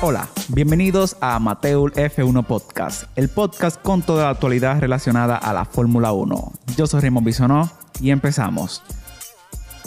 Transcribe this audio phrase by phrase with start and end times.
[0.00, 5.64] Hola, bienvenidos a Amateur F1 Podcast, el podcast con toda la actualidad relacionada a la
[5.64, 6.52] Fórmula 1.
[6.76, 7.68] Yo soy Raymond Bisonó
[8.00, 8.80] y empezamos.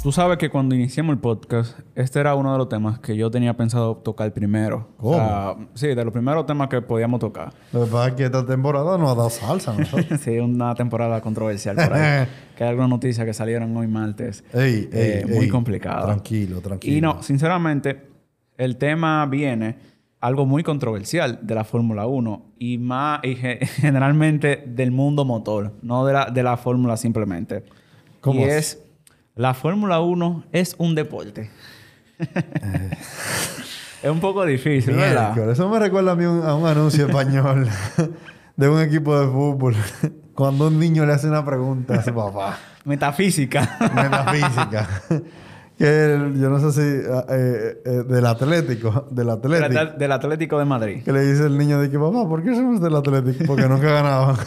[0.04, 3.32] Tú sabes que cuando iniciamos el podcast, este era uno de los temas que yo
[3.32, 4.90] tenía pensado tocar primero.
[4.98, 5.12] ¿Cómo?
[5.12, 7.54] O sea, sí, de los primeros temas que podíamos tocar.
[7.72, 10.20] Lo que pasa es que esta temporada nos ha dado salsa a nosotros.
[10.26, 12.28] sí, una temporada controversial por ahí.
[12.58, 14.44] que hay algunas noticias que salieron hoy martes.
[14.52, 15.50] Ey, eh, ey, muy ey.
[15.50, 16.08] complicado.
[16.08, 16.98] Tranquilo, tranquilo.
[16.98, 18.10] Y no, sinceramente,
[18.58, 19.91] el tema viene
[20.22, 23.36] algo muy controversial de la Fórmula 1 y más y
[23.82, 27.64] generalmente del mundo motor, no de la, de la Fórmula simplemente.
[28.22, 28.82] ¿Cómo y es
[29.36, 31.50] la Fórmula 1 es un deporte.
[34.04, 35.34] es un poco difícil, ¿verdad?
[35.34, 35.58] Miércoles.
[35.60, 37.68] Eso me recuerda a mí un- a un anuncio español
[38.56, 39.76] de un equipo de fútbol.
[40.36, 42.58] Cuando un niño le hace una pregunta a su papá.
[42.86, 43.78] Metafísica.
[43.94, 44.88] Metafísica.
[45.82, 46.82] Que el- yo no sé si...
[46.82, 49.08] eh, eh, del Atlético.
[49.10, 49.82] Del Atlético.
[49.82, 51.04] Atl- del Atlético de Madrid.
[51.04, 53.46] Que le dice el niño de que papá, ¿por qué somos del Atlético?
[53.48, 54.36] Porque nunca ganaban.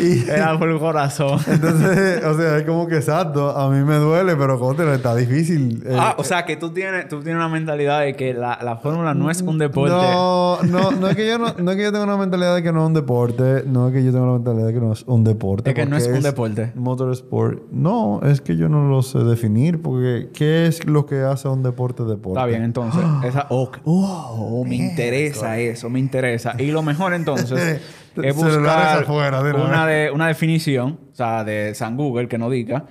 [0.00, 1.38] y Era por el corazón.
[1.46, 3.56] entonces, o sea, es como que exacto.
[3.56, 5.82] A mí me duele, pero contra, está difícil.
[5.86, 8.76] eh, Ah, o sea que tú tienes, tú tienes una mentalidad de que la, la
[8.76, 9.94] Fórmula no es un deporte.
[9.94, 12.62] No, no, no es que yo no, no es que yo tenga una mentalidad de
[12.62, 14.92] que no es un deporte, no es que yo tenga una mentalidad de que no
[14.92, 15.70] es un deporte.
[15.70, 16.72] Es que no es un deporte.
[16.74, 17.70] Motorsport.
[17.70, 21.62] No, es que yo no lo sé definir, porque ¿qué es lo que hace un
[21.62, 22.38] deporte deporte?
[22.38, 23.02] Está bien, entonces.
[23.24, 23.78] Esa, ok.
[23.84, 26.54] oh, me interesa eso, me interesa.
[26.58, 27.80] Y lo mejor entonces
[28.22, 32.38] es buscar afuera, de una una, de, una definición, o sea, de San Google que
[32.38, 32.86] nos diga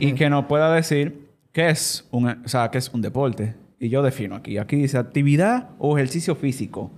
[0.00, 3.54] y que nos pueda decir qué es un, o sea, qué es un deporte.
[3.78, 4.56] Y yo defino aquí.
[4.56, 6.90] Aquí dice actividad o ejercicio físico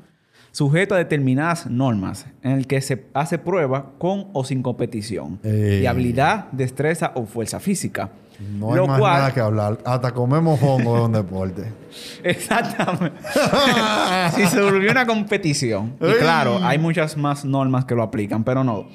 [0.52, 5.80] sujeto a determinadas normas en el que se hace prueba con o sin competición Ey.
[5.80, 8.10] de habilidad, destreza o fuerza física.
[8.38, 9.78] No hay Lo más cual- nada que hablar.
[9.84, 11.72] Hasta comemos hongo es un deporte.
[12.22, 13.16] Exactamente.
[14.34, 15.96] si se volvió una competición.
[16.20, 18.86] Claro, hay muchas más normas que lo aplican, pero no.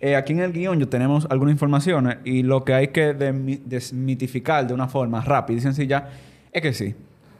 [0.00, 4.66] Eh, aquí en el guion yo tenemos algunas informaciones y lo que hay que desmitificar
[4.66, 6.08] de una forma rápida y sencilla
[6.52, 6.94] es que sí,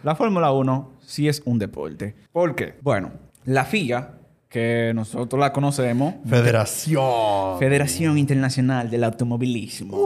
[0.05, 2.15] la Fórmula 1 sí es un deporte.
[2.33, 2.75] ¿Por qué?
[2.81, 3.11] Bueno,
[3.45, 4.13] la FIA,
[4.49, 7.59] que nosotros la conocemos, Federación.
[7.59, 9.97] Federación Internacional del Automovilismo.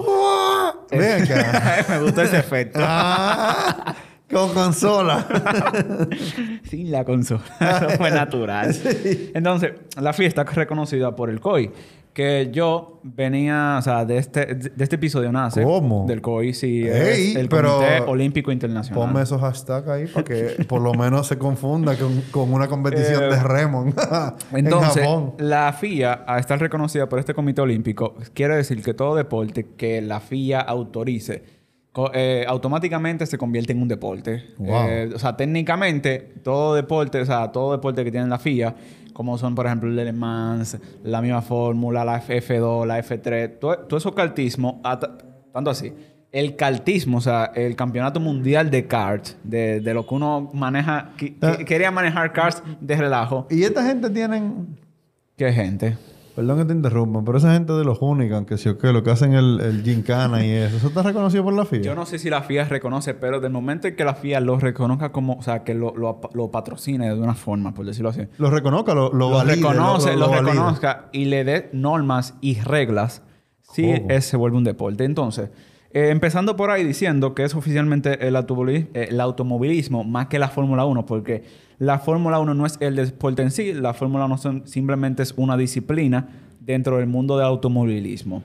[0.91, 1.85] Acá.
[1.89, 2.79] Me gustó ese efecto.
[2.83, 3.95] Ah,
[4.31, 5.27] con consola.
[6.69, 7.43] Sin la consola.
[7.61, 8.75] Eso fue natural.
[9.35, 11.71] Entonces, la fiesta es reconocida por el COI.
[12.16, 15.62] Que yo venía, o sea, de este, de este episodio nace.
[15.62, 16.06] ¿Cómo?
[16.09, 16.82] Del COI, sí.
[16.88, 19.06] El Comité Olímpico Internacional.
[19.06, 23.25] Ponme esos hashtags ahí para que por lo menos se confunda con, con una competición
[23.25, 23.84] Eh, de remo
[24.53, 25.34] en Entonces, Japón.
[25.37, 30.00] la FIA, a estar reconocida por este comité olímpico, quiere decir que todo deporte que
[30.00, 31.43] la FIA autorice,
[32.15, 34.45] eh, automáticamente se convierte en un deporte.
[34.59, 34.87] Wow.
[34.89, 38.75] Eh, o sea, técnicamente, todo deporte, o sea, todo deporte que tiene la FIA,
[39.12, 43.79] como son, por ejemplo, el Le Mans, la misma fórmula, la F2, la F3, todo,
[43.79, 44.81] todo eso cartismo,
[45.53, 45.93] tanto así.
[46.33, 51.13] El cartismo, o sea, el campeonato mundial de karts, de, de lo que uno maneja,
[51.17, 51.57] que- que- Ah.
[51.65, 53.47] quería manejar karts de relajo.
[53.51, 54.77] Y esta gente tienen...
[55.37, 55.97] ¿Qué gente?
[56.37, 59.03] Perdón que te interrumpa, pero esa gente de los Hooligans, que sí o qué, lo
[59.03, 61.81] que hacen el, el gincana y eso, ¿eso está reconocido por la FIA?
[61.81, 64.59] Yo no sé si la FIA reconoce, pero del momento en que la FIA lo
[64.59, 68.21] reconozca como, o sea, que lo, lo, lo patrocine de una forma, por decirlo así.
[68.37, 73.23] Lo reconozca, lo, lo, Lo, valide, reconoce, lo, reconozca y le dé normas y reglas,
[73.73, 75.05] sí es- se vuelve un deporte.
[75.05, 75.49] Entonces,
[75.91, 80.49] eh, empezando por ahí diciendo que es oficialmente el, eh, el automovilismo más que la
[80.49, 81.45] Fórmula 1, porque
[81.79, 85.35] la Fórmula 1 no es el deporte en sí, la Fórmula 1 son- simplemente es
[85.37, 86.29] una disciplina
[86.61, 88.43] dentro del mundo del automovilismo.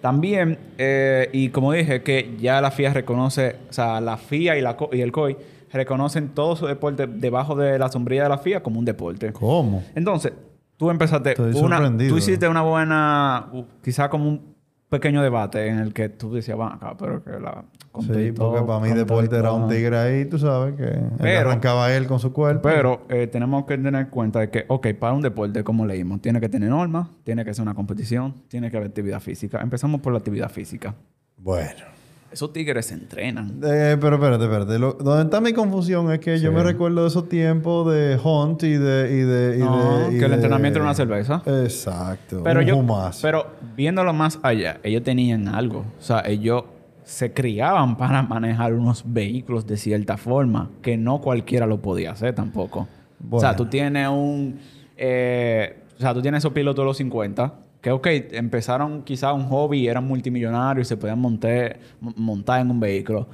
[0.00, 4.60] También, eh, y como dije, que ya la FIA reconoce, o sea, la FIA y,
[4.62, 5.36] la y el COI
[5.72, 9.32] reconocen todo su deporte debajo de la sombrilla de la FIA como un deporte.
[9.32, 9.82] ¿Cómo?
[9.96, 10.32] Entonces,
[10.76, 11.78] tú empezaste Estoy una,
[12.08, 13.48] tú hiciste una buena,
[13.82, 14.40] quizá como un
[14.88, 17.64] pequeño debate en el que tú decías, van acá, pero que la
[18.00, 21.92] Sí, porque para mí deporte era un tigre ahí, tú sabes, que él Pero- arrancaba
[21.92, 22.62] él con su cuerpo.
[22.62, 26.20] Pero eh, tenemos que tener en cuenta de que, ok, para un deporte, como leímos,
[26.22, 29.60] tiene que tener normas, tiene que ser una competición, tiene que haber actividad física.
[29.60, 30.94] Empezamos por la actividad física.
[31.36, 31.97] Bueno.
[32.30, 33.58] Esos tigres se entrenan.
[33.64, 34.78] Eh, pero espérate, espérate.
[34.78, 38.62] Lo- donde está mi confusión es que yo me recuerdo de esos tiempos de Hunt
[38.64, 39.10] y de...
[39.10, 41.42] Y de, y No, de- y que el de- entrenamiento era una cerveza.
[41.46, 42.42] Exacto.
[42.44, 43.20] Pero un yo, hummus.
[43.22, 45.80] pero viéndolo más allá, ellos tenían algo.
[45.98, 46.64] O sea, ellos
[47.04, 52.34] se criaban para manejar unos vehículos de cierta forma, que no cualquiera lo podía hacer
[52.34, 52.86] tampoco.
[53.30, 54.58] O sea, tú tienes un...
[54.98, 59.46] eh, o sea, tú tienes esos pilotos de los 50 que, ok, empezaron quizá un
[59.48, 63.28] hobby, eran multimillonarios y se podían montar, montar en un vehículo.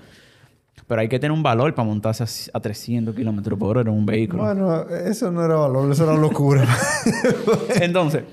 [0.86, 3.96] Pero hay que tener un valor para montarse a, a 300 kilómetros por hora en
[3.96, 4.42] un vehículo.
[4.42, 6.66] Bueno, eso no era valor, eso era locura.
[7.80, 8.24] Entonces,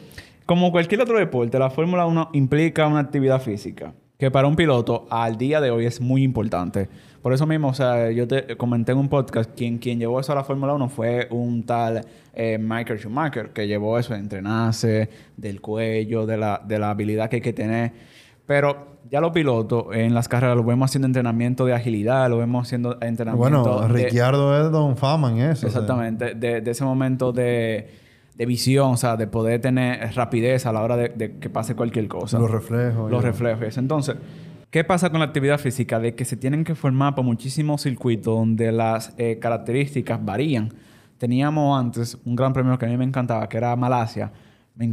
[0.45, 5.07] como cualquier otro deporte, la Fórmula 1 implica una actividad física que para un piloto
[5.09, 6.87] al día de hoy es muy importante.
[7.23, 10.31] Por eso mismo, o sea, yo te comenté en un podcast, quien, quien llevó eso
[10.31, 15.09] a la Fórmula 1 fue un tal eh, Michael Schumacher, que llevó eso de entrenarse,
[15.37, 17.93] del cuello, de la, de la habilidad que hay que tener.
[18.45, 22.67] Pero ya los pilotos en las carreras lo vemos haciendo entrenamiento de agilidad, lo vemos
[22.67, 23.63] haciendo entrenamiento...
[23.63, 25.65] Bueno, de- Ricciardo es Don Fama en eso.
[25.65, 25.81] o sea.
[25.81, 27.89] Exactamente, de, de ese momento de,
[28.41, 31.75] de visión, o sea, de poder tener rapidez a la hora de, de que pase
[31.75, 32.39] cualquier cosa.
[32.39, 33.11] Los reflejos.
[33.11, 33.29] Los ya.
[33.29, 33.77] reflejos.
[33.77, 34.15] Entonces,
[34.71, 35.99] ¿qué pasa con la actividad física?
[35.99, 40.73] De que se tienen que formar por muchísimos circuitos donde las eh, características varían.
[41.19, 44.31] Teníamos antes un gran premio que a mí me encantaba, que era Malasia.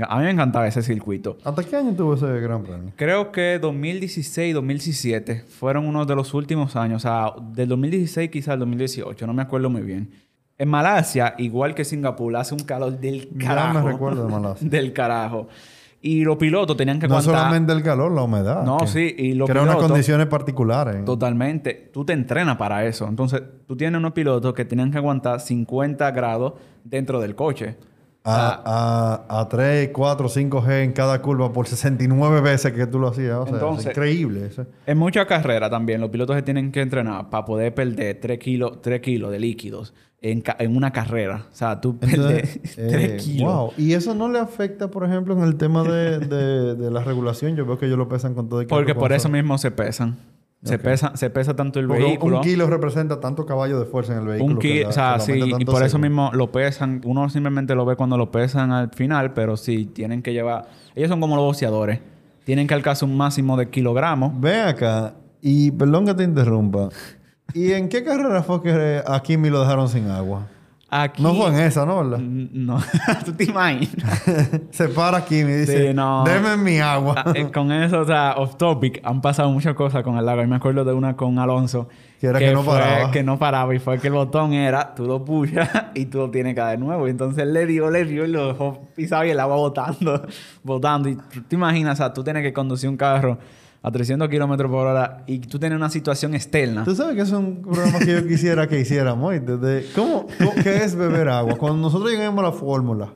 [0.07, 1.39] A mí me encantaba ese circuito.
[1.43, 2.93] ¿Hasta qué año tuvo ese gran premio?
[2.97, 7.03] Creo que 2016 y 2017 fueron unos de los últimos años.
[7.03, 9.27] O sea, del 2016 quizás al 2018.
[9.27, 10.11] No me acuerdo muy bien.
[10.59, 13.75] En Malasia, igual que Singapur, hace un calor del Ya carajo.
[13.81, 14.69] me recuerdo de Malasia.
[14.71, 15.47] del carajo.
[16.01, 17.37] Y los pilotos tenían que No aguantar...
[17.43, 18.65] solamente el calor, la humedad.
[18.65, 21.05] No, que- sí, y los eran unas pilotos- condiciones particulares.
[21.05, 21.91] Totalmente.
[21.93, 23.07] Tú te entrenas para eso.
[23.09, 27.77] Entonces, tú tienes unos pilotos que tenían que aguantar 50 grados dentro del coche.
[28.31, 33.09] A, a, a 3, 4, 5G en cada curva por 69 veces que tú lo
[33.09, 33.37] hacías.
[33.37, 34.47] O sea, Entonces- es increíble.
[34.47, 34.67] eso.
[34.87, 38.83] En muchas carreras también los pilotos se tienen que entrenar para poder perder 3 kilos,
[38.83, 41.47] 3 kilos de líquidos en, en una carrera.
[41.51, 42.77] O sea, tú perdes Entonces, 3
[43.11, 43.53] eh, kilos.
[43.55, 43.73] Wow.
[43.77, 47.57] Y eso no le afecta, por ejemplo, en el tema de, de, de la regulación.
[47.57, 50.17] Yo veo que ellos lo pesan con todo y Porque por eso mismo se pesan.
[50.65, 52.37] Se, pesa, se pesa tanto el Porque vehículo.
[52.39, 54.55] un kilo representa tanto caballo de fuerza en el vehículo.
[54.55, 57.01] Un que kilo, la- o sea, sí, y por eso mismo lo pesan.
[57.05, 60.67] Uno simplemente lo ve cuando lo pesan al final, pero sí, tienen que llevar...
[60.97, 62.01] Ellos son como los boxeadores.
[62.45, 64.33] Tienen que alcanzar un máximo de kilogramos.
[64.41, 66.89] Ven acá y perdón que te interrumpa.
[67.55, 70.49] ¿Y en qué carrera fue que a Kimi lo dejaron sin agua?
[70.91, 71.23] Aquí...
[71.23, 71.99] No fue en esa, ¿no?
[71.99, 72.19] ¿Verdad?
[72.19, 72.79] No.
[73.25, 74.23] ¿Tú te imaginas?
[74.71, 76.25] Se para Kimi y dice, Sí, no.
[76.25, 77.15] deme mi agua.
[77.19, 80.45] Ah, eh, con eso, o sea, off topic, han pasado muchas cosas con el agua.
[80.45, 81.89] Y me acuerdo de una con Alonso.
[82.19, 83.11] Que era que no fue paraba.
[83.11, 83.75] Que no paraba.
[83.75, 86.71] Y fue que el botón era, tú lo pushas y tú lo tienes que dar
[86.71, 87.07] de nuevo.
[87.07, 90.27] Y entonces él le dio, le dio y lo dejó pisado y el agua botando,
[90.63, 91.11] botando.
[91.11, 93.39] Y tú te imaginas, o sea, tú tienes que conducir un carro
[93.81, 96.85] a 300 kilómetros por hora y tú tienes una situación externa.
[96.85, 99.33] Tú sabes que es un programa que yo quisiera que hiciéramos.
[99.95, 101.57] ¿Cómo, cómo- ¿Qué es beber agua?
[101.57, 103.11] Cuando nosotros lleguemos a la fórmula,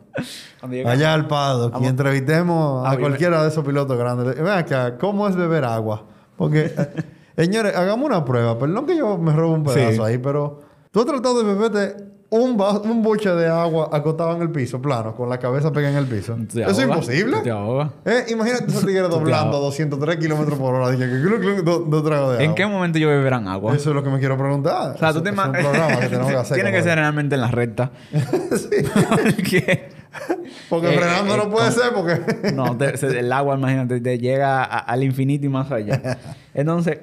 [0.87, 5.27] allá al paddock, y entrevistemos a Ah, cualquiera de esos pilotos grandes, ven acá, ¿cómo
[5.29, 6.05] es beber agua?
[6.37, 7.05] Porque, eh,
[7.37, 8.59] señores, hagamos una prueba.
[8.59, 10.13] Perdón que yo me robo un pedazo Sí.
[10.13, 10.61] ahí, pero
[10.91, 15.15] tú has tratado de beberte un, un boche de agua acostado en el piso, plano,
[15.15, 16.35] con la cabeza pegada en el piso.
[16.53, 17.39] Te ¿Eso es imposible?
[17.43, 17.91] Te ahogas.
[18.07, 20.91] Eh, imagínate ese tigre doblando a 203 kilómetros por hora.
[20.91, 22.45] Dije que glu, glu, dos dos tragos de agua.
[22.45, 23.75] ¿En qué momento ellos beberán agua?
[23.77, 24.95] Eso es lo que me quiero preguntar.
[24.95, 26.55] O sea, Eso- tú te eso es un programa que tenemos que hacer.
[26.57, 27.91] Tiene que ser realmente en la recta.
[29.09, 29.89] Porque.
[30.69, 32.53] Porque Eh, frenando eh, no puede ser porque...
[32.53, 36.19] No, te- el agua, imagínate, te llega a- al infinito y más allá.
[36.55, 36.99] Entonces,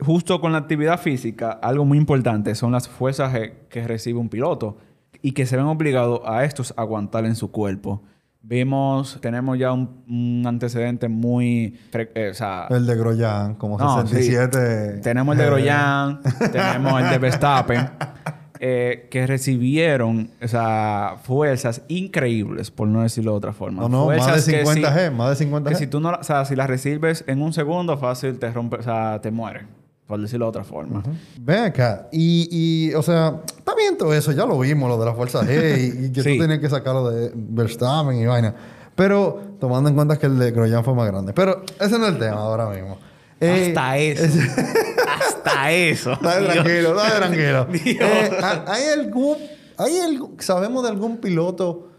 [0.00, 4.28] justo con la actividad física, algo muy importante son las fuerzas que, que recibe un
[4.28, 4.76] piloto
[5.22, 8.02] y que se ven obligados a estos a aguantar en su cuerpo.
[8.40, 11.76] Vimos, tenemos ya un, un antecedente muy...
[11.92, 14.14] eh, o sea, El de Groyan, como no, sí.
[14.22, 15.00] 67...
[15.02, 16.20] Tenemos el de Grosjean,
[16.52, 17.90] tenemos el de Verstappen,
[18.60, 23.82] eh, que recibieron o sea, fuerzas increíbles, por no decirlo de otra forma.
[23.82, 25.78] No, no, más de Fuerzas que 50 si- G, más de 50 que G.
[25.80, 28.76] si tú no, la- o sea, si las recibes en un segundo, fácil te rompe,
[28.76, 29.66] o sea, te muere,
[30.08, 31.02] por decirlo de otra forma.
[31.38, 32.08] Ven acá.
[32.10, 32.48] Y,
[32.90, 34.32] y, o sea, está bien todo eso.
[34.32, 36.32] Ya lo vimos, lo de la fuerza G y, y que Sí.
[36.32, 38.54] tú tienes que sacarlo de Verstappen y vaina.
[38.96, 41.32] Pero tomando en cuenta que el de Groyan fue más grande.
[41.34, 42.98] Pero ese no es el tema ahora mismo.
[43.40, 44.38] Eh, Hasta eso.
[45.20, 46.18] Hasta eso.
[46.22, 46.54] Dale Dios.
[46.64, 47.66] tranquilo, dale tranquilo.
[48.04, 49.36] Eh, ¿ha- ¿Hay algún,
[49.76, 51.90] hay algún, sabemos de algún piloto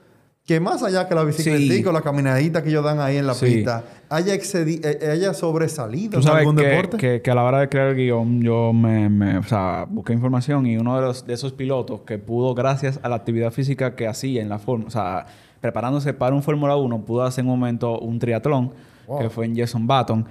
[0.50, 1.86] que más allá que la bicicleta Sí.
[1.86, 3.46] o la caminadita que ellos dan ahí en la Sí.
[3.46, 6.98] pista, haya, excedi- eh, haya sobresalido Tú en sabes algún que, deporte?
[6.98, 10.14] que, que a la hora de crear el guion yo me, me- o sea, busqué
[10.14, 13.96] información y uno de, los, de esos pilotos que pudo, gracias a la actividad física
[13.96, 15.28] que hacía en la forma, o sea,
[15.62, 18.72] preparándose para un Fórmula 1, pudo hacer en un momento un triatlón,
[19.08, 19.20] Wow.
[19.20, 20.26] que fue en Jason Button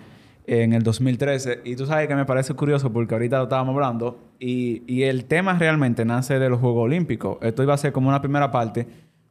[0.46, 1.60] en el 2013.
[1.64, 5.26] Y tú sabes que me parece curioso porque ahorita lo estábamos hablando y, y el
[5.26, 7.38] tema realmente nace de los Juegos Olímpicos.
[7.42, 8.86] Esto iba a ser como una primera parte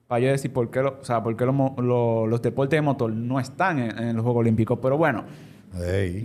[0.07, 2.77] para yo decir por qué, lo- o sea, por qué lo mo- lo- los deportes
[2.77, 4.79] de motor no están en, en los Juegos Olímpicos.
[4.81, 5.23] Pero bueno,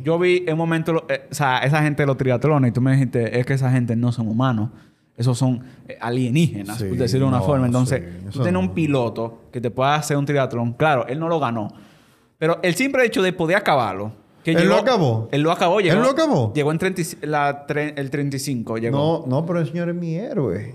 [0.05, 2.81] yo vi en un momento, eh, o sea, esa gente de los triatlones, y tú
[2.81, 4.71] me dijiste, es que esa gente no son humanos.
[5.17, 7.67] Esos son eh, alienígenas, Sí, por decirlo de una forma.
[7.67, 8.61] Entonces, sí, tú tienes no.
[8.61, 10.73] un piloto que te pueda hacer un triatlón.
[10.73, 11.69] Claro, él no lo ganó.
[12.39, 14.13] Pero el simple hecho de poder acabarlo,
[14.45, 15.29] ¿Él llegó- lo acabó?
[15.31, 15.81] Él lo acabó.
[15.81, 16.53] Llegó, ¿Él lo acabó?
[16.55, 18.79] Llegó en 30 la tre- el 35.
[18.79, 18.97] Llegó.
[18.97, 20.75] No, no, pero el señor es mi héroe.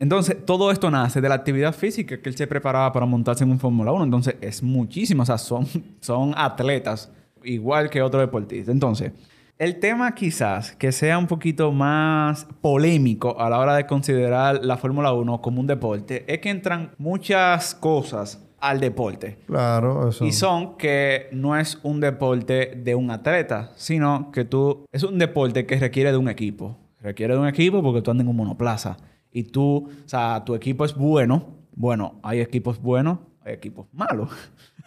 [0.00, 3.50] Entonces, todo esto nace de la actividad física que él se preparaba para montarse en
[3.50, 4.04] un Fórmula 1.
[4.04, 5.22] Entonces, es muchísimo.
[5.22, 5.66] O sea, son,
[6.00, 7.10] son atletas
[7.42, 8.70] igual que otro deportista.
[8.70, 9.12] Entonces,
[9.58, 14.76] el tema quizás que sea un poquito más polémico a la hora de considerar la
[14.76, 19.38] Fórmula 1 como un deporte es que entran muchas cosas al deporte.
[19.46, 20.24] Claro, eso.
[20.24, 24.84] Y son que no es un deporte de un atleta, sino que tú...
[24.92, 26.76] Es un deporte que requiere de un equipo.
[27.00, 28.96] Requiere de un equipo porque tú andas en un monoplaza.
[29.32, 29.88] Y tú...
[30.04, 31.46] O sea, tu equipo es bueno.
[31.74, 34.30] Bueno, hay equipos buenos, hay equipos malos.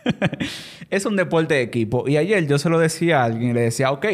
[0.89, 2.07] es un deporte de equipo.
[2.07, 4.05] Y ayer yo se lo decía a alguien y le decía, ok,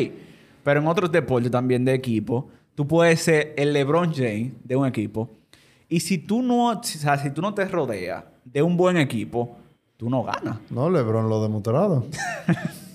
[0.64, 4.86] pero en otros deportes también de equipo, tú puedes ser el LeBron James de un
[4.86, 5.38] equipo.
[5.90, 9.58] Y si tú no, o sea, si tú no te rodeas de un buen equipo,
[9.98, 10.58] tú no ganas.
[10.70, 12.06] No, Lebron lo demostrado.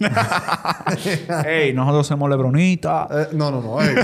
[1.46, 3.08] Ey, nosotros somos lebronitas.
[3.10, 3.80] Eh, no, no, no.
[3.80, 3.94] ey.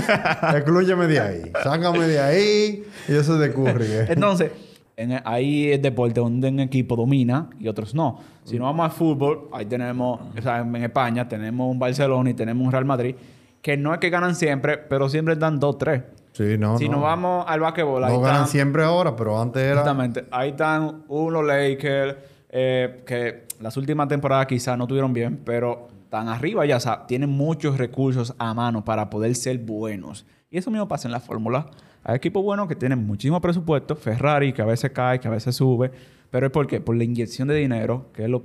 [0.55, 1.51] Exclúyeme de ahí.
[1.63, 2.83] Sácame de ahí.
[3.07, 3.85] Y eso es de Curry.
[3.85, 4.05] eh.
[4.09, 4.51] Entonces,
[4.97, 8.19] en el- ahí es deporte donde un equipo domina y otros no.
[8.43, 12.33] Si no vamos al fútbol, ahí tenemos, o sea, en España tenemos un Barcelona y
[12.33, 13.15] tenemos un Real Madrid,
[13.61, 16.01] que no es que ganan siempre, pero siempre dan dos, tres.
[16.33, 16.93] Sí, no, si no.
[16.95, 19.71] nos vamos al basquetbol, ahí No ganan están- siempre ahora, pero antes era...
[19.81, 20.25] Exactamente.
[20.31, 22.15] Ahí están unos Lakers
[22.49, 26.77] eh, que las últimas temporadas quizás no tuvieron bien, pero están arriba ya.
[26.77, 30.25] O sea, tienen muchos recursos a mano para poder ser buenos.
[30.49, 31.67] Y eso mismo pasa en la fórmula.
[32.03, 33.95] Hay equipos buenos que tienen muchísimo presupuesto.
[33.95, 35.91] Ferrari, que a veces cae, que a veces sube.
[36.31, 38.41] Pero es porque por la inyección de dinero, que es lo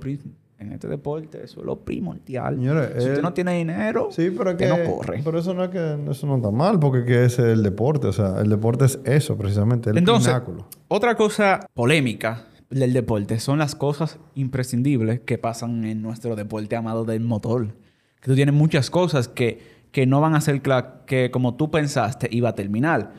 [0.57, 2.57] en este deporte, eso es lo primordial.
[2.59, 4.67] Si usted el- no tiene dinero, Sí, pero que...
[4.67, 5.21] no corre.
[5.23, 5.97] Pero eso no es que...
[6.09, 8.07] Eso no está mal, porque que es el deporte.
[8.07, 9.89] O sea, el deporte es eso, precisamente.
[9.89, 10.67] El Entonces, pináculo.
[10.87, 12.45] otra cosa polémica
[12.79, 17.75] del deporte son las cosas imprescindibles que pasan en nuestro deporte amado del motor.
[18.19, 19.59] Que tú tienes muchas cosas que,
[19.91, 20.61] que no van a ser
[21.05, 23.13] que como tú pensaste iba a terminar.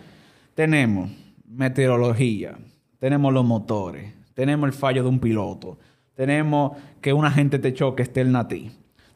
[0.55, 1.11] Tenemos
[1.49, 2.57] meteorología,
[2.99, 5.79] tenemos los motores, tenemos el fallo de un piloto,
[6.15, 8.71] tenemos que una gente te choque externa a ti.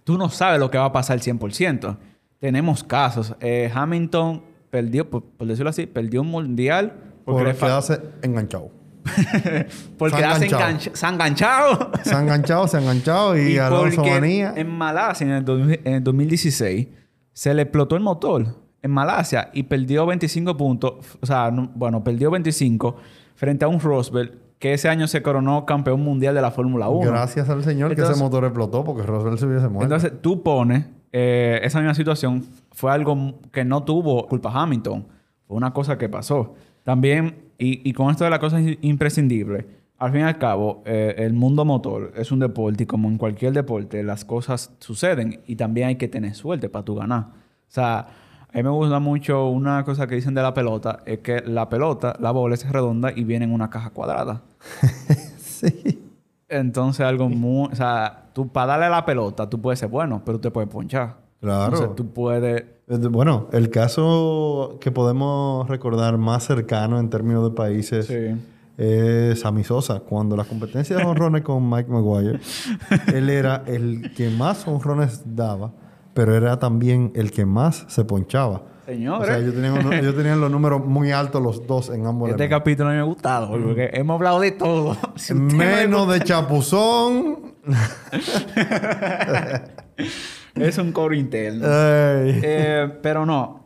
[0.04, 1.96] Tú no sabes lo que va a pasar al 100%.
[2.38, 3.34] Tenemos casos.
[3.40, 6.92] Eh, Hamilton perdió, por, por decirlo así, perdió un mundial
[7.24, 8.70] porque, le fa- hace enganchado.
[9.98, 10.70] porque Se han enganchado.
[10.72, 11.90] enganch- se ha enganchado.
[12.04, 14.52] Se ha enganchado, se ha enganchado y, Alonso porque manía.
[14.56, 16.88] en Malasia, en el, en el 2016,
[17.32, 18.46] se le explotó el motor
[18.82, 20.94] en Malasia y perdió 25 puntos.
[21.20, 22.96] O sea, no- bueno, perdió 25
[23.34, 27.10] frente a un Rosberg que ese año se coronó campeón mundial de la Fórmula 1.
[27.10, 29.84] Gracias al señor que ese motor explotó porque Roswell se hubiese muerto.
[29.94, 35.06] Entonces, tú pones eh, esa misma situación, fue algo que no tuvo culpa Hamilton,
[35.48, 36.54] fue una cosa que pasó.
[36.84, 39.66] También, y, y con esto de las cosas i- imprescindibles,
[39.98, 43.18] al fin y al cabo, eh, el mundo motor es un deporte y como en
[43.18, 47.20] cualquier deporte, las cosas suceden y también hay que tener suerte para tú ganar.
[47.20, 47.32] O
[47.68, 51.40] sea, a mí me gusta mucho una cosa que dicen de la pelota, es que
[51.46, 54.42] la pelota, la bola es redonda y viene en una caja cuadrada.
[55.38, 56.02] sí.
[56.48, 57.68] Entonces, algo muy.
[57.70, 60.68] O sea, tú para darle la pelota, tú puedes ser bueno, pero tú te puedes
[60.70, 61.16] ponchar.
[61.40, 61.72] Claro.
[61.74, 62.64] Entonces, tú puedes.
[62.86, 68.36] Bueno, el caso que podemos recordar más cercano en términos de países Sí.
[68.76, 70.00] es Sammy Sosa.
[70.00, 72.40] Cuando la competencia de honrones con Mike Maguire,
[73.14, 75.72] él era el que más honrones daba,
[76.14, 78.62] pero era también el que más se ponchaba.
[78.86, 79.22] Señores.
[79.22, 82.28] O sea, ellos tenían, uno- ellos tenían los números muy altos los dos en ambos
[82.28, 82.58] Este elementos.
[82.58, 84.96] capítulo mí me ha gustado, porque hemos hablado de todo.
[85.32, 87.54] No Menos de chapuzón.
[90.54, 91.64] Es un coro interno.
[91.66, 93.60] Eh, pero no.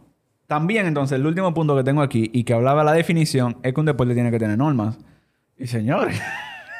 [0.46, 3.80] También, entonces, el último punto que tengo aquí y que hablaba la definición es que
[3.80, 4.98] un deporte tiene que tener normas.
[5.56, 6.20] Y señores,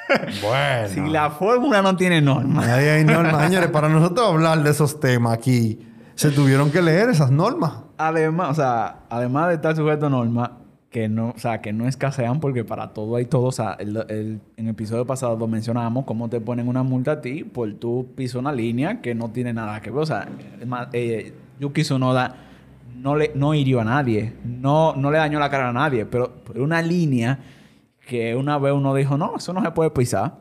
[0.42, 0.88] Bueno.
[0.88, 2.66] si la fórmula no tiene normas.
[2.68, 3.42] Ahí hay normas.
[3.48, 5.80] Señores, para nosotros hablar de esos temas aquí,
[6.14, 7.72] se tuvieron que leer esas normas.
[7.96, 10.50] Además, o sea, además de estar sujeto a normas
[10.94, 13.46] que no, o sea, que no escasean porque para todo hay todo.
[13.46, 17.10] O sea, el, el- en el episodio pasado lo mencionábamos cómo te ponen una multa
[17.12, 20.00] a ti por tu piso una línea que no tiene nada que ver.
[20.00, 20.28] O sea,
[20.92, 22.36] eh, Yuki Tsunoda
[22.96, 26.32] no le no hirió a nadie, no, no le dañó la cara a nadie, pero
[26.44, 27.40] por una línea
[28.06, 30.34] que una vez uno dijo, no, eso no se puede pisar.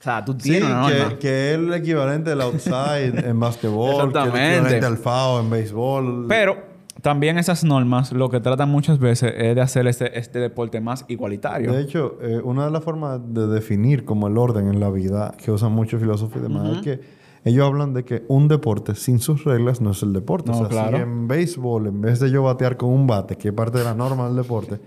[0.00, 1.08] O sea, tú Sí, tienes una norma.
[1.10, 5.38] que, que es el equivalente del outside en basquetbol, que es el equivalente al FAO
[5.42, 6.26] en béisbol.
[6.28, 6.71] Pero
[7.02, 11.04] también esas normas lo que tratan muchas veces es de hacer este, este deporte más
[11.08, 11.72] igualitario.
[11.72, 15.34] De hecho, eh, una de las formas de definir como el orden en la vida
[15.42, 17.00] que usan muchos filósofos y demás es que
[17.44, 20.52] ellos hablan de que un deporte sin sus reglas no es el deporte.
[20.52, 20.96] No, o sea, claro.
[20.96, 23.84] si en béisbol, en vez de yo batear con un bate, que es parte de
[23.84, 24.78] la norma del deporte,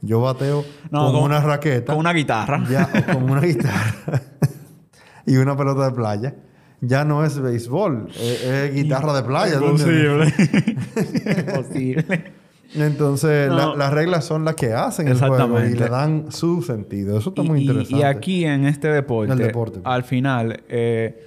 [0.00, 1.92] yo bateo No, con, con- una raqueta.
[1.92, 2.64] Con una guitarra.
[2.70, 3.92] Ya, o con una guitarra
[5.26, 6.36] y una pelota de playa.
[6.80, 9.58] Ya no es béisbol, es, es guitarra de playa.
[9.58, 10.32] ¿tú Imposible.
[11.48, 12.38] Imposible.
[12.74, 13.56] Entonces, No.
[13.56, 17.18] la- las reglas son las que hacen el juego y le dan su sentido.
[17.18, 17.96] Eso está muy Y- y- interesante.
[17.98, 19.80] Y aquí en este deporte, El deporte.
[19.84, 21.26] al final, eh,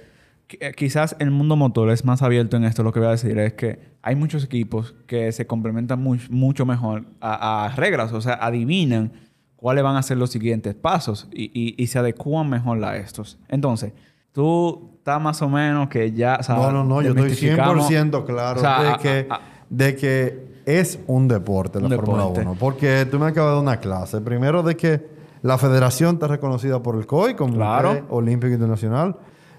[0.60, 2.82] eh, quizás el mundo motor es más abierto en esto.
[2.84, 6.64] Lo que voy a decir es que hay muchos equipos que se complementan mu- mucho
[6.64, 9.12] mejor a, a reglas, o sea, adivinan
[9.56, 13.38] cuáles van a ser los siguientes pasos y, y- y se adecúan mejor a estos.
[13.48, 13.92] Entonces,
[14.32, 16.36] tú estás más o menos que ya...
[16.38, 19.26] o sea, no, no, no, yo estoy desmitificamos- 100% claro o sea, de, a- que,
[19.28, 22.40] a- a- de que es un deporte la Fórmula deporte.
[22.42, 22.54] 1.
[22.60, 24.20] Porque tú me acabas de dar una clase.
[24.20, 25.04] Primero de que
[25.42, 28.06] la federación está reconocida por el COI como Claro.
[28.10, 29.16] Olímpico Internacional.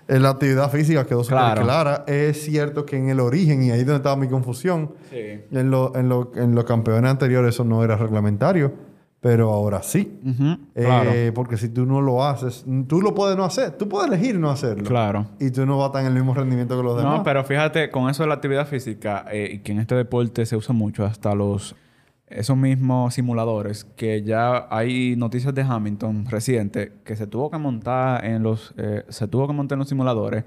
[0.07, 1.63] Eh, La actividad física quedó súper Claro.
[1.63, 2.03] clara.
[2.07, 5.41] Es cierto que en el origen, y ahí es donde estaba mi confusión, Sí.
[5.51, 8.71] en, lo- en, lo- en los campeones anteriores eso no era reglamentario,
[9.23, 10.19] pero ahora sí.
[10.75, 11.11] Eh, claro.
[11.33, 13.71] Porque si tú no lo haces, tú lo puedes no hacer.
[13.77, 14.83] Tú puedes elegir no hacerlo.
[14.83, 15.27] Claro.
[15.39, 17.19] Y tú no vas a estar en el mismo rendimiento que los demás.
[17.19, 20.45] No, pero fíjate, con eso de la actividad física, eh, y que en este deporte
[20.45, 21.73] se usa mucho, hasta los
[22.27, 28.25] esos mismos simuladores, que ya hay noticias de Hamilton reciente que se tuvo que montar
[28.25, 30.43] en los eh, se tuvo que montar en los simuladores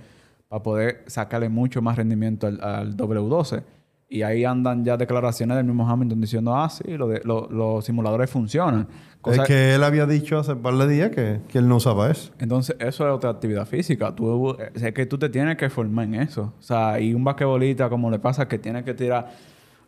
[0.49, 3.62] para poder sacarle mucho más rendimiento al, al W12.
[4.08, 7.84] Y ahí andan ya declaraciones del mismo Hamilton diciendo, ah, sí, lo de- lo- los
[7.84, 8.86] simuladores funcionan.
[9.20, 11.76] Cosa- Es que él había dicho hace un par de días que, que él no
[11.76, 12.32] usaba eso.
[12.38, 14.14] entonces, eso es otra actividad física.
[14.14, 16.52] Tú, eh, es que tú te tienes que formar en eso.
[16.56, 19.28] O sea, y un basquetbolista, como le pasa, que tiene que tirar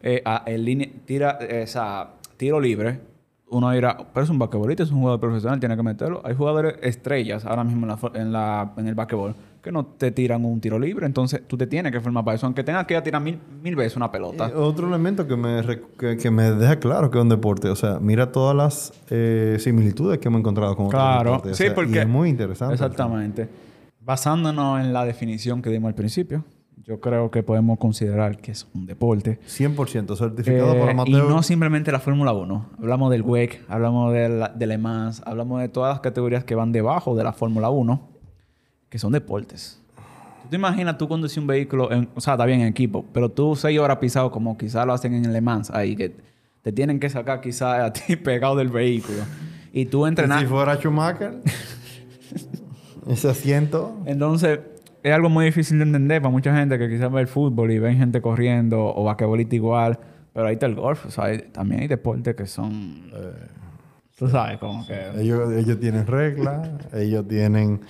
[0.02, 3.00] eh, a- en línea, tira, eh, o sea, tiro libre.
[3.50, 6.20] Uno dirá, pero es un basquetbolista, es un jugador profesional, tiene que meterlo.
[6.24, 10.10] Hay jugadores estrellas ahora mismo en, la, en, la- en el basquetbol que no te
[10.12, 11.06] tiran un tiro libre.
[11.06, 12.46] Entonces, tú te tienes que formar para eso.
[12.46, 14.48] Aunque tengas que ir a tirar mil, mil veces una pelota.
[14.48, 15.62] Eh, otro elemento que me,
[15.98, 17.68] que, que me deja claro que es un deporte.
[17.70, 21.52] O sea, mira todas las eh, similitudes que hemos encontrado con otros Claro, deportes.
[21.52, 21.92] O sí, sea, porque...
[21.94, 22.74] Y es muy interesante.
[22.74, 23.48] Exactamente.
[24.00, 26.44] Basándonos en la definición que dimos al principio,
[26.88, 29.38] yo creo que podemos considerar que es un deporte.
[29.46, 31.28] 100% certificado Eh, por y amateur.
[31.28, 32.66] no simplemente la Fórmula 1.
[32.78, 36.54] Hablamos del WEC, hablamos de, la, de Le Mans, hablamos de todas las categorías que
[36.54, 38.00] van debajo de la Fórmula 1,
[38.88, 39.82] que son deportes.
[40.44, 43.28] ¿Tú te imaginas tú conducir un vehículo, en- o sea, está bien en equipo, pero
[43.30, 46.16] tú seis horas pisado como quizás lo hacen en Le Mans, ahí que
[46.62, 49.18] te tienen que sacar quizás a ti pegado del vehículo.
[49.74, 50.40] Y tú Y entrenar...
[50.40, 51.42] si fuera Schumacher,
[53.08, 53.94] ese asiento.
[54.06, 54.60] Entonces,
[55.02, 57.78] es algo muy difícil de entender para mucha gente que quizás ve el fútbol y
[57.78, 59.98] ven gente corriendo o basquetbolista igual.
[60.32, 61.06] Pero ahí está el golf.
[61.06, 63.10] O sea, hay- también hay deportes que son...
[64.18, 64.94] Tú sabes, como que...
[65.20, 67.80] Ellos, ellos tienen reglas, ellos tienen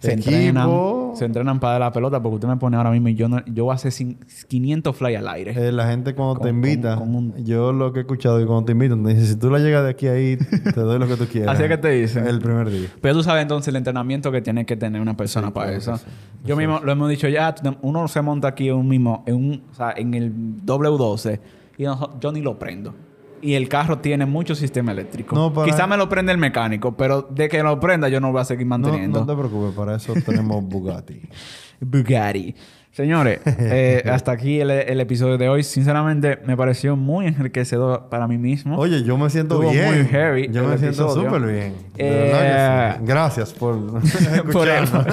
[0.00, 0.30] Se equipo.
[0.30, 0.70] entrenan,
[1.14, 3.64] se entrenan para la pelota porque usted me pone ahora mismo y yo, no, yo
[3.64, 4.16] voy a hacer cin-
[4.48, 5.52] 500 fly al aire.
[5.68, 8.38] Eh, la gente cuando Con- te invita, con- con un- yo lo que he escuchado
[8.38, 10.36] es que cuando te invitan, te dicen, si tú la llegas de aquí a ahí,
[10.36, 11.54] te doy lo que tú quieras.
[11.54, 12.26] Así es que te dicen.
[12.26, 12.88] El primer día.
[13.00, 15.78] Pero tú sabes entonces el entrenamiento que tiene que tener una persona Sí, para claro
[15.78, 15.96] eso.
[15.98, 16.04] sí.
[16.46, 19.62] Yo mismo lo hemos dicho ya, uno se monta aquí en un mismo, en un,
[19.70, 20.32] o sea, en el
[20.64, 21.40] W12
[21.76, 22.94] y yo ni lo prendo.
[23.42, 25.34] Y el carro tiene mucho sistema eléctrico.
[25.34, 28.26] No, para- Quizá me lo prende el mecánico, pero de que lo prenda yo no
[28.28, 29.20] lo voy a seguir manteniendo.
[29.20, 31.22] no te preocupes, para eso tenemos Bugatti.
[31.80, 32.54] Bugatti.
[32.92, 35.62] Señores, eh, hasta aquí el, el episodio de hoy.
[35.62, 38.76] Sinceramente, me pareció muy enriquecedor para mí mismo.
[38.76, 39.94] Oye, yo me siento Estuvo bien.
[39.94, 41.74] muy heavy yo me siento súper bien.
[41.96, 43.04] De Eh, verdad que sí.
[43.06, 43.76] Gracias por
[44.52, 45.06] Por escucharnos.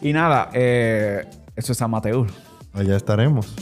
[0.00, 1.24] y nada, eh,
[1.56, 2.26] eso es amateur.
[2.72, 3.54] Allá estaremos.